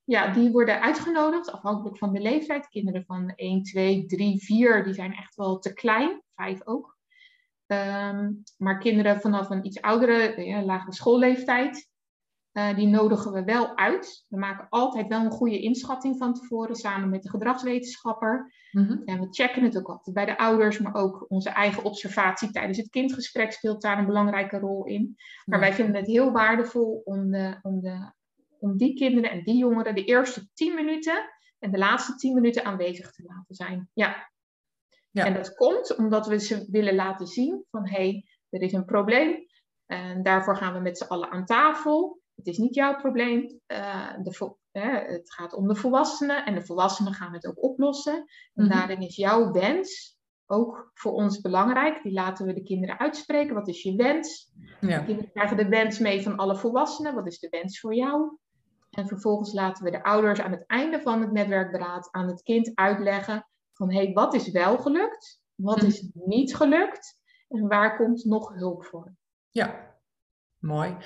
[0.04, 2.68] Ja, die worden uitgenodigd afhankelijk van de leeftijd.
[2.68, 6.22] Kinderen van 1, 2, 3, 4, die zijn echt wel te klein.
[6.34, 6.96] 5 ook.
[7.66, 11.90] Um, maar kinderen vanaf een iets oudere, ja, lagere schoolleeftijd,
[12.52, 14.24] uh, die nodigen we wel uit.
[14.28, 18.52] We maken altijd wel een goede inschatting van tevoren samen met de gedragswetenschapper.
[18.70, 22.50] Mm En we checken het ook altijd bij de ouders, maar ook onze eigen observatie
[22.50, 25.16] tijdens het kindgesprek speelt daar een belangrijke rol in.
[25.44, 28.12] Maar wij vinden het heel waardevol om, de, om, de,
[28.58, 32.64] om die kinderen en die jongeren de eerste tien minuten en de laatste tien minuten
[32.64, 33.90] aanwezig te laten zijn.
[33.92, 34.30] Ja.
[35.10, 35.24] ja.
[35.24, 38.84] En dat komt omdat we ze willen laten zien van hé, hey, er is een
[38.84, 39.46] probleem.
[39.86, 42.21] En daarvoor gaan we met z'n allen aan tafel.
[42.34, 43.60] Het is niet jouw probleem.
[43.66, 44.58] Uh, de,
[45.06, 48.14] het gaat om de volwassenen en de volwassenen gaan het ook oplossen.
[48.54, 48.68] En mhm.
[48.68, 50.16] daarin is jouw wens
[50.46, 52.02] ook voor ons belangrijk.
[52.02, 53.54] Die laten we de kinderen uitspreken.
[53.54, 54.52] Wat is je wens?
[54.80, 54.98] Ja.
[54.98, 57.14] De kinderen krijgen de wens mee van alle volwassenen.
[57.14, 58.38] Wat is de wens voor jou?
[58.90, 62.70] En vervolgens laten we de ouders aan het einde van het netwerkberaad aan het kind
[62.74, 65.40] uitleggen van hé, hey, wat is wel gelukt?
[65.54, 65.86] Wat mhm.
[65.86, 67.20] is niet gelukt?
[67.48, 69.12] En waar komt nog hulp voor?
[69.50, 69.96] Ja,
[70.58, 70.96] mooi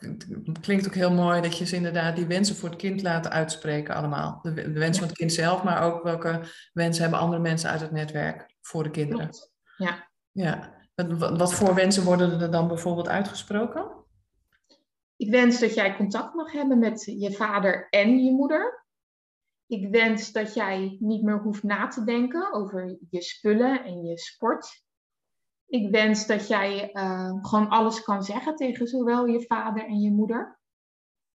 [0.00, 3.30] het klinkt ook heel mooi dat je ze inderdaad die wensen voor het kind laat
[3.30, 4.38] uitspreken allemaal.
[4.42, 6.40] De, de wensen van het kind zelf, maar ook welke
[6.72, 9.30] wensen hebben andere mensen uit het netwerk voor de kinderen.
[9.76, 10.08] Ja.
[10.32, 10.78] ja.
[10.94, 13.98] Wat, wat voor wensen worden er dan bijvoorbeeld uitgesproken?
[15.16, 18.86] Ik wens dat jij contact mag hebben met je vader en je moeder.
[19.66, 24.18] Ik wens dat jij niet meer hoeft na te denken over je spullen en je
[24.18, 24.84] sport.
[25.70, 30.10] Ik wens dat jij uh, gewoon alles kan zeggen tegen zowel je vader en je
[30.10, 30.58] moeder.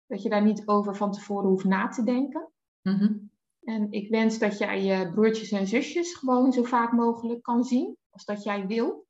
[0.06, 2.52] Dat je daar niet over van tevoren hoeft na te denken.
[2.82, 3.18] Mhm.
[3.64, 7.98] En ik wens dat jij je broertjes en zusjes gewoon zo vaak mogelijk kan zien
[8.10, 9.08] als dat jij wil.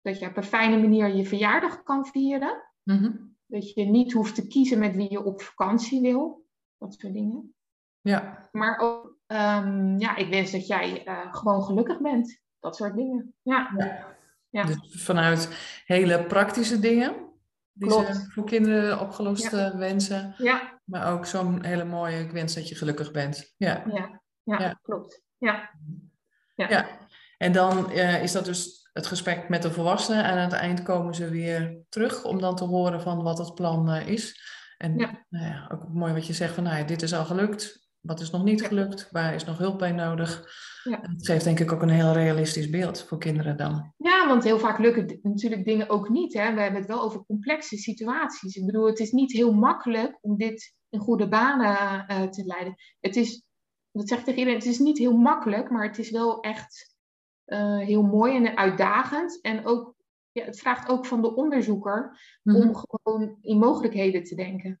[0.00, 2.62] Dat je op een fijne manier je verjaardag kan vieren.
[2.82, 3.16] Mhm.
[3.46, 6.46] Dat je niet hoeft te kiezen met wie je op vakantie wil.
[6.78, 7.54] Dat soort dingen.
[8.00, 8.48] Ja.
[8.52, 13.34] Maar ook, um, ja, ik wens dat jij uh, gewoon gelukkig bent dat soort dingen.
[13.42, 13.72] Ja.
[13.76, 14.11] ja.
[14.52, 15.48] Dus vanuit
[15.84, 17.30] hele praktische dingen
[17.72, 19.76] die ze voor kinderen opgelost ja.
[19.76, 20.34] wensen.
[20.38, 20.80] Ja.
[20.84, 23.54] Maar ook zo'n hele mooie, ik wens dat je gelukkig bent.
[23.56, 24.20] Ja, ja.
[24.42, 25.22] ja, klopt.
[25.38, 25.70] Ja.
[26.54, 26.68] Ja.
[26.68, 26.86] ja.
[27.38, 30.24] En dan uh, is dat dus het gesprek met de volwassenen.
[30.24, 33.54] En aan het eind komen ze weer terug om dan te horen van wat het
[33.54, 34.40] plan uh, is.
[34.78, 35.24] En ja.
[35.28, 37.81] Nou ja, ook mooi wat je zegt van, nou, dit is al gelukt.
[38.02, 39.08] Wat is nog niet gelukt?
[39.10, 40.44] Waar is nog hulp bij nodig?
[40.84, 41.00] Ja.
[41.02, 43.92] Het geeft denk ik ook een heel realistisch beeld voor kinderen dan.
[43.96, 46.32] Ja, want heel vaak lukken natuurlijk dingen ook niet.
[46.32, 46.54] Hè?
[46.54, 48.56] We hebben het wel over complexe situaties.
[48.56, 52.74] Ik bedoel, het is niet heel makkelijk om dit in goede banen uh, te leiden.
[53.00, 53.44] Het is,
[53.90, 56.96] dat zegt tegen iedereen, het is niet heel makkelijk, maar het is wel echt
[57.46, 59.40] uh, heel mooi en uitdagend.
[59.40, 59.94] En ook,
[60.32, 62.62] ja, het vraagt ook van de onderzoeker mm -hmm.
[62.62, 64.80] om gewoon in mogelijkheden te denken.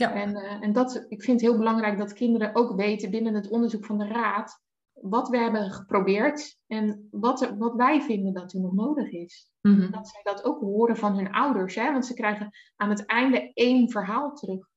[0.00, 0.14] Ja.
[0.14, 3.48] En, uh, en dat, ik vind het heel belangrijk dat kinderen ook weten binnen het
[3.48, 4.60] onderzoek van de Raad
[4.92, 9.50] wat we hebben geprobeerd en wat, er, wat wij vinden dat er nog nodig is.
[9.60, 11.92] Mm Dat zij dat ook horen van hun ouders, hè?
[11.92, 14.68] want ze krijgen aan het einde één verhaal terug.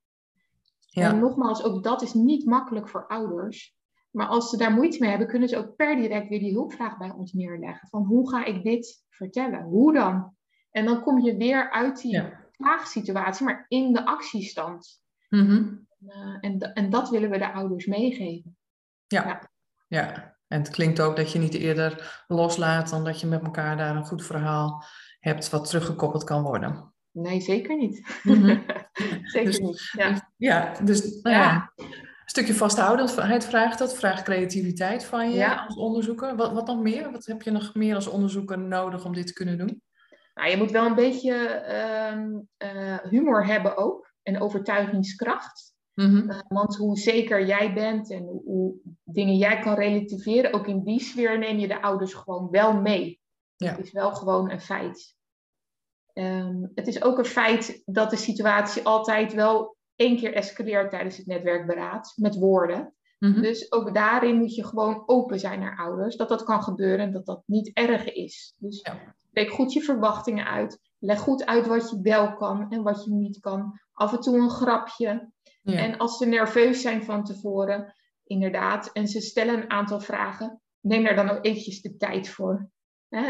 [0.79, 1.09] Ja.
[1.09, 3.75] En nogmaals, ook dat is niet makkelijk voor ouders.
[4.11, 6.97] Maar als ze daar moeite mee hebben, kunnen ze ook per direct weer die hulpvraag
[6.97, 7.87] bij ons neerleggen.
[7.87, 9.63] Van hoe ga ik dit vertellen?
[9.63, 10.35] Hoe dan?
[10.71, 13.43] En dan kom je weer uit die ja.
[13.43, 15.02] maar in de actiestand.
[15.35, 15.83] Mm
[16.39, 18.57] en, en dat willen we de ouders meegeven.
[19.07, 19.27] Ja.
[19.27, 19.49] ja.
[19.87, 20.37] ja.
[20.47, 23.95] en het klinkt ook dat je niet eerder loslaat dan dat je met elkaar daar
[23.95, 24.83] een goed verhaal
[25.19, 26.93] hebt wat teruggekoppeld kan worden.
[27.11, 28.19] Nee, zeker niet.
[28.23, 28.45] Mm
[29.23, 29.89] zeker dus, niet.
[29.91, 31.71] Ja, ja dus nou ja.
[31.75, 36.35] Een stukje vasthoudendheid vraagt dat, vraagt creativiteit van je als onderzoeker.
[36.35, 37.11] Wat, wat nog meer?
[37.11, 39.81] Wat heb je nog meer als onderzoeker nodig om dit te kunnen doen?
[40.33, 45.71] Nou, je moet wel een beetje ehm, eh, humor hebben ook en overtuigingskracht.
[45.93, 50.99] Mm want hoe zeker jij bent en hoe, dingen jij kan relativeren, ook in die
[50.99, 53.21] sfeer neem je de ouders gewoon wel mee.
[53.55, 53.69] Ja.
[53.69, 55.15] Het is wel gewoon een feit.
[56.13, 61.17] Um, het is ook een feit dat de situatie altijd wel één keer escaleert tijdens
[61.17, 62.93] het netwerkberaad met woorden.
[63.19, 63.41] Mhm.
[63.41, 67.11] Dus ook daarin moet je gewoon open zijn naar ouders, dat dat kan gebeuren en
[67.11, 68.55] dat dat niet erg is.
[68.57, 68.83] Dus
[69.33, 70.79] Spreek goed je verwachtingen uit.
[70.99, 73.79] Leg goed uit wat je wel kan en wat je niet kan.
[73.93, 75.31] Af en toe een grapje.
[75.63, 81.03] En als ze nerveus zijn van tevoren, inderdaad, en ze stellen een aantal vragen, neem
[81.03, 82.69] daar dan ook eventjes de tijd voor.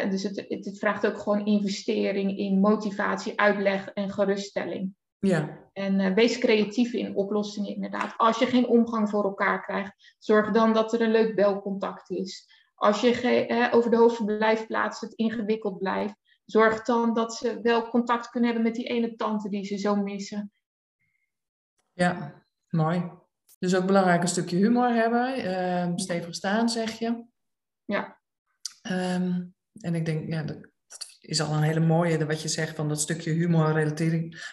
[0.10, 4.96] dus het, het, vraagt ook gewoon investering in motivatie, uitleg en geruststelling.
[5.20, 5.70] Ja.
[5.74, 8.14] En uh, wees creatief in oplossingen, inderdaad.
[8.18, 12.48] Als je geen omgang voor elkaar krijgt, zorg dan dat er een leuk belcontact is.
[12.76, 18.50] Als je over de hoofdverblijfplaats het ingewikkeld blijft, zorg dan dat ze wel contact kunnen
[18.50, 20.52] hebben met die ene tante die ze zo missen.
[21.92, 23.12] Ja, mooi.
[23.60, 25.46] Dus ook belangrijk een stukje humor hebben.
[25.46, 27.26] Uh, stevig staan, zeg je.
[27.86, 28.20] Ja.
[28.82, 29.44] Ehm,
[29.80, 30.58] en ik denk, ja, dat,
[31.20, 33.94] is al een hele mooie, wat je zegt van dat stukje humor,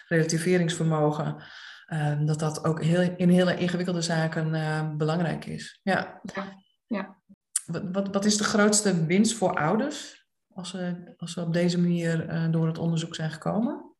[0.07, 1.43] relativeringsvermogen.
[1.85, 5.79] Ehm, dat dat ook heel, in hele ingewikkelde zaken uh, belangrijk is.
[5.83, 6.21] Ja.
[6.33, 6.63] ja.
[6.87, 7.21] ja.
[7.65, 10.20] Wat, wat, wat, is de grootste winst voor ouders
[10.53, 13.95] als ze, als ze op deze manier uh, door het onderzoek zijn gekomen?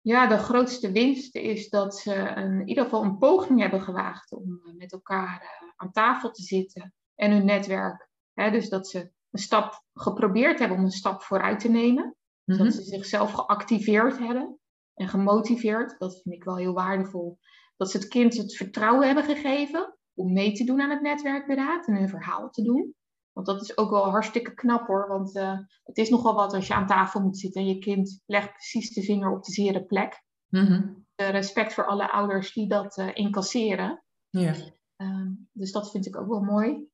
[0.00, 4.60] Ja, de grootste winst is dat ze in ieder geval een poging hebben gewaagd om
[4.64, 8.08] eh, met elkaar uh, aan tafel te zitten en hun netwerk.
[8.32, 8.98] Hè, dus dat ze
[9.30, 12.16] een stap geprobeerd hebben om een stap vooruit te nemen.
[12.44, 14.58] Mm Dat ze zichzelf geactiveerd hebben
[14.94, 15.98] en gemotiveerd.
[15.98, 17.38] Dat vind ik wel heel waardevol.
[17.76, 21.86] Dat ze het kind het vertrouwen hebben gegeven om mee te doen aan het netwerkberaad
[21.86, 22.94] en hun verhaal te doen.
[23.34, 25.08] Want dat is ook wel hartstikke knap hoor.
[25.08, 28.22] Want uh, het is nogal wat als je aan tafel moet zitten en je kind
[28.26, 30.22] legt precies de vinger op de zere plek.
[30.48, 34.04] Mm respect voor alle ouders die dat uh, incasseren.
[34.30, 34.54] Ja.
[34.96, 36.88] Uh, dus dat vind ik ook wel mooi.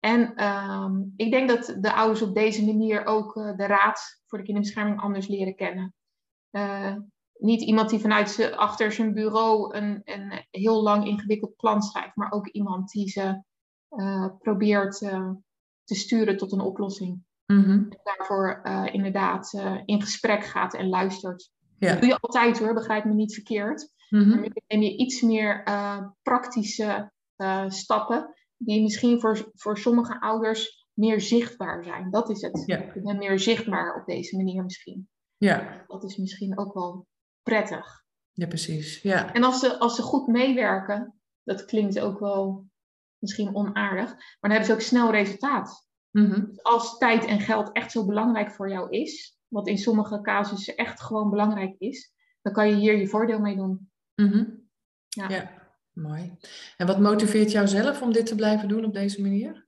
[0.00, 4.38] En ehm, ik denk dat de ouders op deze manier ook uh, de raad voor
[4.38, 5.94] de kinderbescherming anders leren kennen.
[7.32, 12.32] niet iemand die vanuit achter zijn bureau een, een heel lang ingewikkeld plan schrijft, maar
[12.32, 13.42] ook iemand die ze
[14.38, 14.98] probeert
[15.86, 17.24] te sturen tot een oplossing.
[17.46, 21.50] Mm Daarvoor uh, inderdaad uh, in gesprek gaat en luistert.
[21.78, 21.90] Ja.
[21.90, 23.92] Dat doe je altijd hoor, begrijp me niet verkeerd.
[24.08, 24.40] Mm -hmm.
[24.40, 27.12] Nu neem je iets meer uh, praktische
[27.68, 32.10] stappen die misschien voor, voor sommige ouders meer zichtbaar zijn.
[32.10, 32.62] Dat is het.
[32.66, 32.92] Ja.
[32.94, 35.08] Bent meer zichtbaar op deze manier misschien.
[35.36, 35.84] Ja.
[35.86, 37.06] Dat is misschien ook wel
[37.42, 38.04] prettig.
[38.32, 39.02] Ja, precies.
[39.02, 39.32] Ja.
[39.32, 42.64] En als ze, als ze goed meewerken, dat klinkt ook wel
[43.26, 45.88] misschien onaardig, maar dan hebben ze ook snel resultaat.
[46.10, 50.76] Mm Als tijd en geld echt zo belangrijk voor jou is, wat in sommige casussen
[50.76, 52.12] echt gewoon belangrijk is,
[52.42, 53.90] dan kan je hier je voordeel mee doen.
[54.14, 54.64] Mm
[55.08, 55.28] ja.
[55.28, 55.50] ja,
[55.92, 56.36] mooi.
[56.76, 59.66] En wat motiveert jou zelf om dit te blijven doen op deze manier?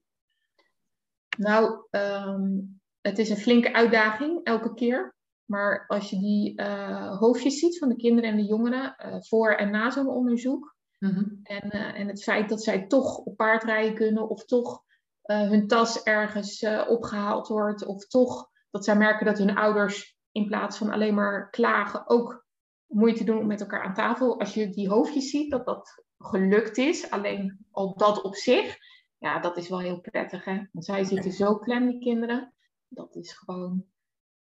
[1.37, 5.17] Nou, um, het is een flinke uitdaging elke keer.
[5.49, 9.51] Maar als je die uh, hoofdjes ziet van de kinderen en de jongeren uh, voor
[9.51, 11.39] en na zo'n onderzoek, Mm-hmm.
[11.43, 14.83] En, uh, en het feit dat zij toch op paard rijden kunnen, of toch
[15.23, 20.17] uh, hun tas ergens uh, opgehaald wordt, of toch dat zij merken dat hun ouders
[20.31, 22.45] in plaats van alleen maar klagen ook
[22.85, 24.39] moeite doen om met elkaar aan tafel.
[24.39, 28.77] Als je die hoofdjes ziet, dat dat gelukt is, alleen al dat op zich,
[29.17, 30.45] ja, dat is wel heel prettig.
[30.45, 30.63] Hè?
[30.71, 32.53] Want zij zitten zo klem, die kinderen.
[32.87, 33.85] Dat is gewoon,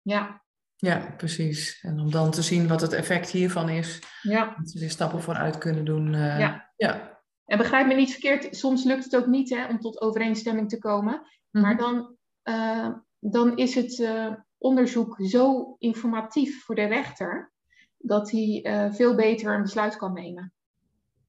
[0.02, 0.43] ja,
[0.84, 1.80] ja, precies.
[1.82, 4.02] En om dan te zien wat het effect hiervan is.
[4.22, 4.56] Ja.
[4.58, 6.14] Dat ze er stappen vooruit kunnen doen.
[6.14, 6.72] Uh, ja.
[6.76, 7.22] ja.
[7.46, 10.78] En begrijp me niet verkeerd, soms lukt het ook niet hè, om tot overeenstemming te
[10.78, 11.22] komen.
[11.52, 11.64] Mhm.
[11.64, 17.52] Maar dan, uh, dan is het uh, onderzoek zo informatief voor de rechter
[17.98, 20.54] dat hij veel beter een besluit kan nemen.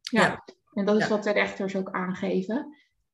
[0.01, 0.45] Ja, Ja.
[0.73, 1.09] en dat is Ja.
[1.09, 2.57] wat de rechters ook aangeven.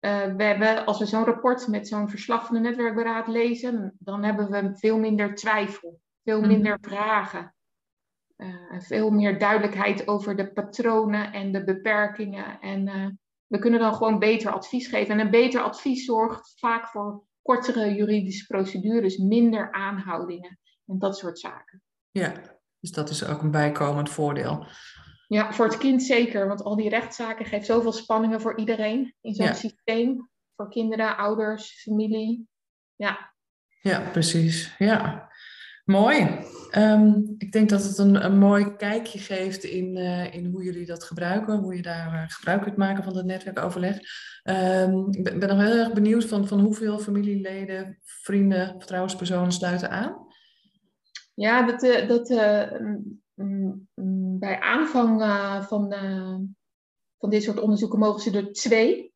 [0.00, 4.22] Uh, we hebben, als we zo'n rapport met zo'n verslag van de netwerkberaad lezen, dan
[4.22, 6.48] hebben we veel minder twijfel, veel Mhm.
[6.48, 7.54] minder vragen.
[8.36, 12.60] Uh, en veel meer duidelijkheid over de patronen en de beperkingen.
[12.60, 13.06] En uh,
[13.46, 15.14] we kunnen dan gewoon beter advies geven.
[15.14, 21.38] En een beter advies zorgt vaak voor kortere juridische procedures, minder aanhoudingen en dat soort
[21.38, 21.82] zaken.
[22.10, 22.32] ja,
[22.80, 24.66] dus dat is ook een bijkomend voordeel.
[25.26, 29.34] Ja, voor het kind zeker, want al die rechtszaken geven zoveel spanningen voor iedereen in
[29.34, 29.52] zo'n Ja.
[29.52, 30.30] systeem.
[30.56, 32.48] Voor kinderen, ouders, familie.
[32.96, 33.32] Ja,
[33.82, 34.74] Ja, precies.
[34.78, 35.29] Ja,
[35.84, 36.48] mooi.
[36.70, 40.86] Ehm, ik denk dat het een, een mooi kijkje geeft in, eh, in hoe jullie
[40.86, 43.98] dat gebruiken, hoe je daar eh, gebruik kunt maken van het netwerkoverleg.
[44.42, 50.26] Ehm, ik ben, nog heel erg benieuwd van, van hoeveel familieleden, vrienden, vertrouwenspersonen sluiten aan.
[51.34, 52.28] ja dat, eh, dat
[52.80, 55.22] mm, mm, mm, bij aanvang
[55.68, 55.94] van,
[57.18, 59.09] van dit soort onderzoeken mogen ze er twee.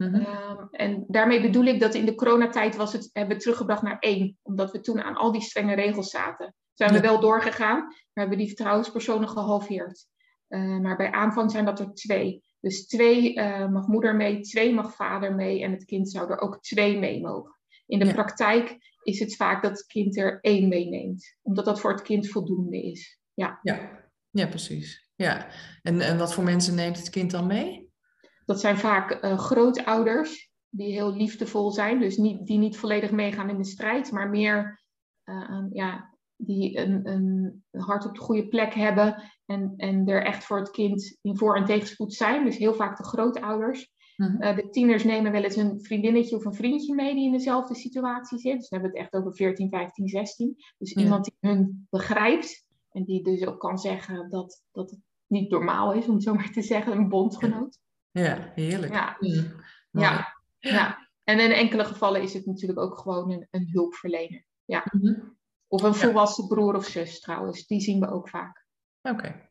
[0.00, 0.14] Mhm.
[0.14, 3.98] Ehm, en daarmee bedoel ik dat in de coronatijd was het, hebben we teruggebracht naar
[3.98, 4.38] één.
[4.42, 6.54] Omdat we toen aan al die strenge regels zaten.
[6.72, 10.06] Zijn we wel doorgegaan, maar hebben die vertrouwenspersonen gehalveerd.
[10.48, 12.42] Eh, maar bij aanvang zijn dat er twee.
[12.60, 16.40] Dus twee eh, mag moeder mee, twee mag vader mee en het kind zou er
[16.40, 17.56] ook twee mee mogen.
[17.86, 18.12] In de Ja.
[18.12, 21.36] praktijk is het vaak dat het kind er één meeneemt.
[21.42, 23.18] Omdat dat voor het kind voldoende is.
[23.34, 24.08] Ja, ja.
[24.30, 25.10] ja precies.
[25.14, 25.46] Ja.
[25.82, 27.89] En, en wat voor mensen neemt het kind dan mee?
[28.50, 32.00] Dat zijn vaak uh, grootouders die heel liefdevol zijn.
[32.00, 34.82] Dus niet, die niet volledig meegaan in de strijd, maar meer
[35.24, 39.22] uh, ja, die een, een hart op de goede plek hebben.
[39.46, 42.44] En, en er echt voor het kind in voor- en tegenspoed zijn.
[42.44, 43.92] Dus heel vaak de grootouders.
[44.16, 44.42] Mhm.
[44.42, 47.74] Eh, de tieners nemen wel eens een vriendinnetje of een vriendje mee die in dezelfde
[47.74, 48.58] situatie zit.
[48.58, 50.56] Dus dan hebben we het echt over 14, 15, 16.
[50.78, 55.50] Dus iemand die hun begrijpt en die dus ook kan zeggen dat, dat het niet
[55.50, 57.78] normaal is, om het zo maar te zeggen, een bondgenoot.
[58.10, 58.92] Ja, heerlijk.
[58.92, 59.16] Ja,
[59.90, 60.34] ja.
[60.58, 61.08] ja.
[61.24, 64.44] En in enkele gevallen is het natuurlijk ook gewoon een, een hulpverlener.
[64.64, 64.84] Ja.
[64.90, 65.14] Mhm.
[65.68, 68.66] Of een volwassen broer of zus trouwens, die zien we ook vaak.
[69.02, 69.50] Oké.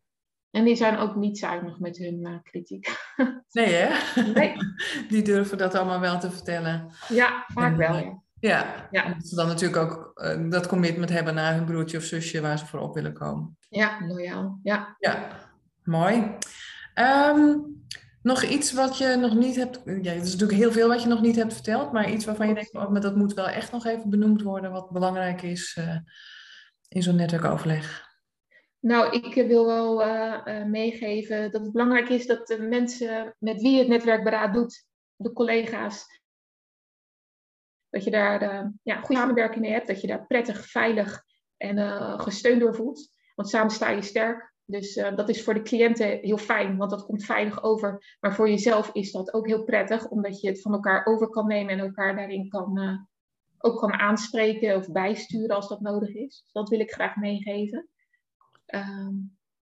[0.52, 2.88] En die zijn ook niet zuinig met hun uh, kritiek.
[3.52, 4.22] Nee, hè?
[4.22, 4.56] Nee.
[5.10, 6.91] Die durven dat allemaal wel te vertellen.
[7.08, 8.22] Ja, vaak wel, eh, ja.
[8.39, 9.06] Ja, ja.
[9.06, 12.60] Omdat ze dan natuurlijk ook uh, dat commitment hebben naar hun broertje of zusje waar
[12.60, 13.58] ze voor op willen komen.
[13.69, 14.60] Ja, loyaal.
[14.63, 15.28] Ja, ja.
[15.84, 16.38] mooi.
[16.95, 17.84] Um,
[18.21, 19.82] nog iets wat je nog niet hebt.
[19.86, 22.47] Ja, er is natuurlijk heel veel wat je nog niet hebt verteld, maar iets waarvan
[22.47, 25.75] je denkt, oh, maar dat moet wel echt nog even benoemd worden, wat belangrijk is
[25.79, 25.97] uh,
[26.88, 28.08] in zo'n netwerkoverleg.
[28.79, 33.79] Nou, ik wil wel uh, meegeven dat het belangrijk is dat de mensen met wie
[33.79, 36.05] het netwerkberaad doet, de collega's,
[37.89, 41.23] dat je daar ja, goede samenwerking mee hebt, dat je daar prettig, veilig
[41.58, 41.77] en
[42.19, 43.10] gesteund door voelt.
[43.36, 44.53] Want samen sta je sterk.
[44.69, 48.17] Dus dat is voor de cliënten heel fijn, want dat komt veilig over.
[48.19, 51.47] Maar voor jezelf is dat ook heel prettig, omdat je het van elkaar over kan
[51.47, 53.08] nemen en elkaar daarin kan,
[53.58, 56.41] ook kan aanspreken of bijsturen als dat nodig is.
[56.43, 57.89] Dus dat wil ik graag meegeven.
[58.65, 59.13] Ehm,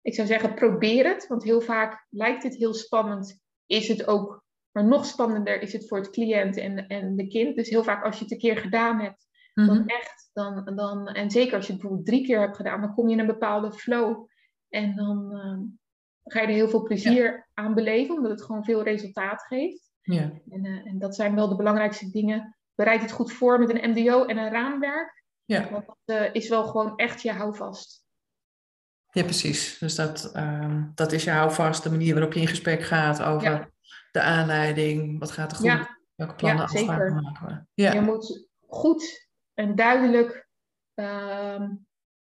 [0.02, 4.44] ik zou zeggen, probeer het, want heel vaak lijkt het heel spannend, is het ook,
[4.72, 7.56] maar nog spannender is het voor het cliënt en, en de kind.
[7.56, 9.88] Dus heel vaak als je het een keer gedaan hebt, dan mhm.
[9.88, 13.08] echt, dan, dan, en zeker als je het bijvoorbeeld drie keer hebt gedaan, dan kom
[13.08, 14.28] je in een bepaalde flow
[14.76, 15.62] en dan ehm,
[16.24, 19.92] ga je er heel veel plezier aan beleven, omdat het gewoon veel resultaat geeft.
[20.02, 20.32] Ja.
[20.50, 22.58] En, uh, en dat zijn wel de belangrijkste dingen.
[22.76, 25.24] Bereid het goed voor met een MDO en een raamwerk.
[25.46, 25.70] Ja.
[25.70, 28.04] Want dat uh, is wel gewoon echt je houvast.
[29.12, 29.78] Ja, precies.
[29.78, 33.72] Dus dat, uh, dat is je houvast, de manier waarop je in gesprek gaat over
[34.12, 35.98] de aanleiding, wat gaat er goed, ja.
[36.16, 37.94] welke plannen ja, afspraken maken Ja.
[37.94, 40.48] Je moet goed en duidelijk
[40.96, 41.70] uh,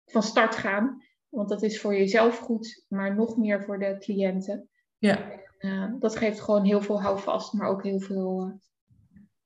[0.06, 4.68] van start gaan, want dat is voor jezelf goed, maar nog meer voor de cliënten.
[4.98, 5.30] Ja.
[5.30, 8.52] En, uh, dat geeft gewoon heel veel houvast, maar ook heel veel uh,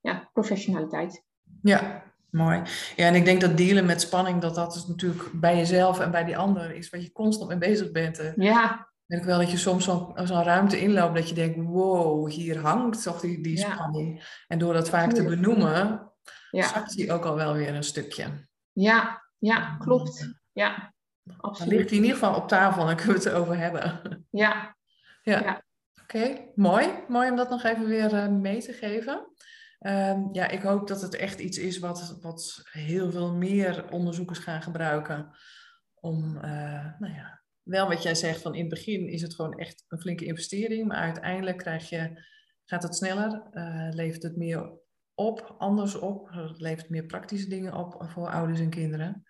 [0.00, 1.24] ja, professionaliteit.
[1.62, 2.62] Ja, Mooi.
[2.96, 6.10] Ja, en ik denk dat dealen met spanning, dat dat is natuurlijk bij jezelf en
[6.10, 8.32] bij die ander is wat je constant mee bezig bent.
[8.36, 8.88] Ja.
[9.06, 12.58] Ik denk wel dat je soms zo'n zo ruimte inloopt dat je denkt, wow, hier
[12.58, 14.42] hangt toch die, die spanning.
[14.48, 16.12] En door dat vaak te benoemen,
[16.50, 16.66] ja.
[16.68, 18.24] zakt die ook al wel weer een stukje.
[18.72, 20.34] Ja, ja, klopt.
[20.52, 20.94] Ja,
[21.36, 21.58] absoluut.
[21.58, 24.00] Dan ligt hij in ieder geval op tafel en dan kunnen we het erover hebben.
[24.30, 24.76] Ja.
[25.22, 25.40] Ja.
[25.40, 25.64] ja.
[26.02, 26.88] Oké, mooi.
[27.08, 29.26] Mooi om dat nog even weer uh, mee te geven.
[29.80, 34.38] Um, ja, ik hoop dat het echt iets is wat, wat heel veel meer onderzoekers
[34.38, 35.36] gaan gebruiken.
[35.94, 39.58] Om, uh, nou ja, wel wat jij zegt, van in het begin is het gewoon
[39.58, 40.88] echt een flinke investering.
[40.88, 42.24] Maar uiteindelijk krijg je,
[42.64, 44.72] gaat het sneller, uh, levert het meer
[45.14, 46.28] op, anders op.
[46.30, 49.22] Het levert meer praktische dingen op voor ouders en kinderen.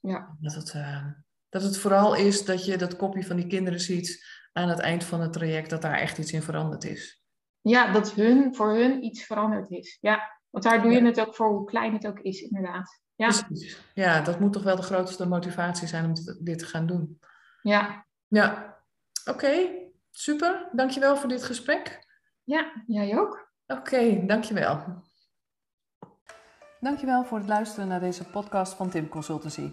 [0.00, 0.36] Ja.
[0.40, 1.06] Dat het, uh,
[1.52, 5.04] dat het vooral is dat je dat kopje van die kinderen ziet aan het eind
[5.04, 7.22] van het traject, dat daar echt iets in veranderd is
[7.62, 9.98] ja, dat hun, voor hun iets veranderd is.
[10.00, 13.00] Ja, want daar doe je het ook voor, hoe klein het ook is, inderdaad.
[13.14, 13.80] Ja, Precies.
[13.94, 17.20] ja dat moet toch wel de grootste motivatie zijn om dit, te gaan doen.
[17.62, 18.06] Ja.
[18.26, 18.78] Ja,
[19.24, 19.68] oké,
[20.10, 20.68] super.
[20.72, 22.06] Dankjewel voor dit gesprek.
[22.44, 23.50] Ja, jij ook.
[23.66, 25.02] Oké, okay, dankjewel.
[26.80, 29.72] Dankjewel voor het luisteren naar deze podcast van Tim Consultancy.